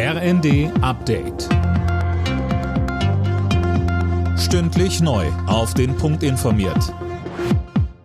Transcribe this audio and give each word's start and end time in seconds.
RND 0.00 0.70
Update. 0.80 1.48
Stündlich 4.38 5.00
neu. 5.00 5.26
Auf 5.48 5.74
den 5.74 5.96
Punkt 5.96 6.22
informiert. 6.22 6.94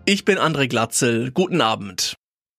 Ich 0.04 0.26
bin 0.26 0.40
André 0.40 0.68
Glatzel. 0.68 1.30
Guten 1.30 1.62
Abend. 1.62 2.16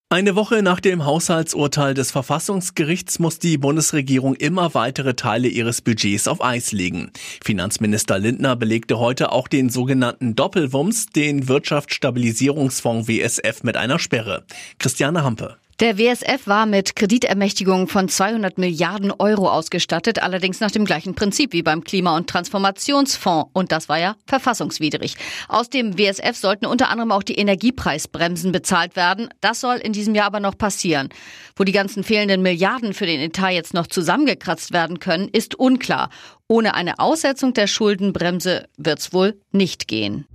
Eine 0.09 0.37
Woche 0.37 0.63
nach 0.63 0.79
dem 0.79 1.05
Haushaltsurteil 1.05 1.95
des 1.95 2.13
Verfassungsgerichts 2.13 3.19
muss 3.19 3.41
die 3.41 3.59
Bundesregierung 3.59 4.37
immer 4.37 4.73
weitere 4.75 5.15
Teile 5.15 5.49
ihres 5.49 5.83
Budgets 5.83 6.29
auf 6.29 6.41
Eis 6.41 6.71
legen. 6.71 7.11
Finanzminister 7.43 8.21
Lindner 8.21 8.55
belegte 8.55 9.01
heute 9.01 9.33
auch 9.33 9.49
den 9.49 9.69
sogenannten 9.69 10.37
Doppelwumms, 10.37 11.07
den 11.07 11.49
Wirtschaftsstabilisierungsfonds 11.49 13.09
WSF 13.09 13.65
mit 13.65 13.77
einer 13.77 13.99
Sperre. 13.99 14.45
Christiane 14.79 15.25
Hampe. 15.25 15.57
Der 15.81 15.99
WSF 15.99 16.47
war 16.47 16.67
mit 16.67 16.95
Kreditermächtigungen 16.95 17.89
von 17.89 18.09
200 18.09 18.59
Milliarden 18.59 19.11
Euro 19.11 19.51
ausgestattet, 19.51 20.23
allerdings 20.23 20.61
nach 20.61 20.71
dem 20.71 20.85
gleichen 20.85 21.17
Prinzip 21.17 21.53
wie 21.53 21.65
beim 21.65 21.83
Klima- 21.83 22.17
und 22.17 22.31
Transformationsfonds. 22.31 23.51
Und 23.53 23.73
das 23.73 23.89
war 23.89 23.99
ja 23.99 24.15
verfassungswidrig. 24.27 25.17
Aus 25.49 25.71
dem 25.71 25.99
WSF 25.99 26.37
sollten 26.37 26.67
unter 26.67 26.91
anderem 26.91 27.11
auch 27.11 27.25
die 27.25 27.35
Energiepreisbremsen 27.35 28.53
bezahlt 28.53 28.95
werden. 28.95 29.31
Das 29.41 29.61
soll 29.61 29.79
in 29.79 29.93
diesem 29.93 30.15
Jahr 30.15 30.27
aber 30.27 30.39
noch 30.39 30.57
passieren. 30.57 31.09
Wo 31.57 31.65
die 31.65 31.73
ganzen 31.73 32.05
fehlenden 32.05 32.43
Milliarden 32.43 32.95
für 32.95 33.07
den 33.07 33.21
Etat 33.21 33.51
jetzt 33.51 33.75
noch 33.75 33.89
zusammengekratzt 33.89 34.73
werden 34.73 35.01
können, 35.01 35.29
ist 35.29 35.57
unklar. 35.57 36.09
Ohne 36.47 36.75
eine 36.75 37.01
Aussetzung 37.01 37.53
der 37.53 37.67
Schuldenbremse 37.67 38.69
wird's 38.77 39.13
wohl 39.13 39.41
nicht 39.51 39.89
gehen. 39.89 40.27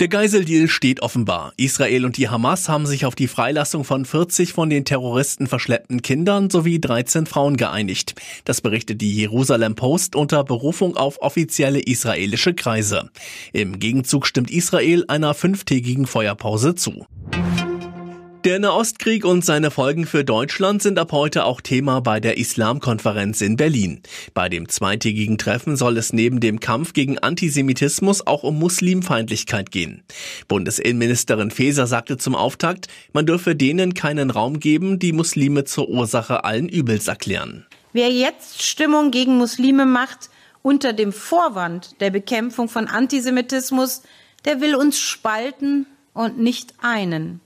Der 0.00 0.08
Geiseldeal 0.08 0.66
steht 0.66 1.02
offenbar. 1.02 1.52
Israel 1.58 2.06
und 2.06 2.16
die 2.16 2.30
Hamas 2.30 2.70
haben 2.70 2.86
sich 2.86 3.04
auf 3.04 3.14
die 3.14 3.28
Freilassung 3.28 3.84
von 3.84 4.06
40 4.06 4.54
von 4.54 4.70
den 4.70 4.86
Terroristen 4.86 5.46
verschleppten 5.46 6.00
Kindern 6.00 6.48
sowie 6.48 6.80
13 6.80 7.26
Frauen 7.26 7.58
geeinigt. 7.58 8.14
Das 8.46 8.62
berichtet 8.62 9.02
die 9.02 9.14
Jerusalem 9.14 9.74
Post 9.74 10.16
unter 10.16 10.42
Berufung 10.42 10.96
auf 10.96 11.20
offizielle 11.20 11.80
israelische 11.80 12.54
Kreise. 12.54 13.10
Im 13.52 13.78
Gegenzug 13.78 14.26
stimmt 14.26 14.50
Israel 14.50 15.04
einer 15.08 15.34
fünftägigen 15.34 16.06
Feuerpause 16.06 16.74
zu. 16.74 17.04
Der 18.44 18.58
Nahostkrieg 18.58 19.26
und 19.26 19.44
seine 19.44 19.70
Folgen 19.70 20.06
für 20.06 20.24
Deutschland 20.24 20.80
sind 20.80 20.98
ab 20.98 21.12
heute 21.12 21.44
auch 21.44 21.60
Thema 21.60 22.00
bei 22.00 22.20
der 22.20 22.38
Islamkonferenz 22.38 23.42
in 23.42 23.56
Berlin. 23.56 24.00
Bei 24.32 24.48
dem 24.48 24.66
zweitägigen 24.66 25.36
Treffen 25.36 25.76
soll 25.76 25.98
es 25.98 26.14
neben 26.14 26.40
dem 26.40 26.58
Kampf 26.58 26.94
gegen 26.94 27.18
Antisemitismus 27.18 28.26
auch 28.26 28.42
um 28.42 28.58
Muslimfeindlichkeit 28.58 29.70
gehen. 29.70 30.04
Bundesinnenministerin 30.48 31.50
Faeser 31.50 31.86
sagte 31.86 32.16
zum 32.16 32.34
Auftakt, 32.34 32.86
man 33.12 33.26
dürfe 33.26 33.54
denen 33.54 33.92
keinen 33.92 34.30
Raum 34.30 34.58
geben, 34.58 34.98
die 34.98 35.12
Muslime 35.12 35.64
zur 35.64 35.90
Ursache 35.90 36.42
allen 36.42 36.70
Übels 36.70 37.08
erklären. 37.08 37.66
Wer 37.92 38.08
jetzt 38.08 38.62
Stimmung 38.62 39.10
gegen 39.10 39.36
Muslime 39.36 39.84
macht, 39.84 40.30
unter 40.62 40.94
dem 40.94 41.12
Vorwand 41.12 42.00
der 42.00 42.08
Bekämpfung 42.08 42.70
von 42.70 42.88
Antisemitismus, 42.88 44.00
der 44.46 44.62
will 44.62 44.76
uns 44.76 44.98
spalten 44.98 45.84
und 46.14 46.38
nicht 46.38 46.72
einen. 46.80 47.42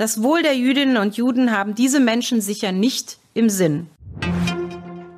Das 0.00 0.22
Wohl 0.22 0.42
der 0.42 0.56
Jüdinnen 0.56 0.96
und 0.96 1.18
Juden 1.18 1.52
haben 1.52 1.74
diese 1.74 2.00
Menschen 2.00 2.40
sicher 2.40 2.72
nicht 2.72 3.18
im 3.34 3.50
Sinn. 3.50 3.88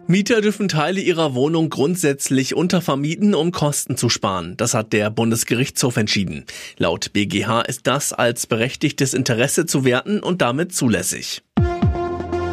Mieter 0.08 0.40
dürfen 0.40 0.66
Teile 0.66 1.00
ihrer 1.00 1.36
Wohnung 1.36 1.70
grundsätzlich 1.70 2.56
untervermieten, 2.56 3.36
um 3.36 3.52
Kosten 3.52 3.96
zu 3.96 4.08
sparen. 4.08 4.56
Das 4.56 4.74
hat 4.74 4.92
der 4.92 5.08
Bundesgerichtshof 5.10 5.96
entschieden. 5.98 6.46
Laut 6.78 7.12
BGH 7.12 7.60
ist 7.60 7.86
das 7.86 8.12
als 8.12 8.48
berechtigtes 8.48 9.14
Interesse 9.14 9.66
zu 9.66 9.84
werten 9.84 10.18
und 10.18 10.42
damit 10.42 10.74
zulässig. 10.74 11.42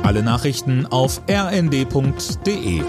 Alle 0.03 0.21
Nachrichten 0.21 0.85
auf 0.85 1.23
rnd.de 1.27 2.83